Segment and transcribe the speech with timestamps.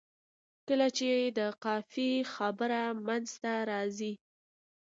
[0.67, 4.13] کله چې د قافیې خبره منځته راځي.